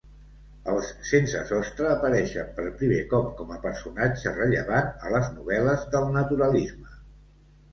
Els 0.71 0.85
sensesostre 1.09 1.89
apareixen 1.97 2.49
per 2.59 2.65
primer 2.79 2.99
cop 3.11 3.29
com 3.41 3.53
a 3.57 3.59
personatge 3.67 4.33
rellevant 4.39 4.89
a 5.11 5.15
les 5.17 5.31
novel·les 5.37 5.85
del 5.93 6.11
naturalisme. 6.17 6.99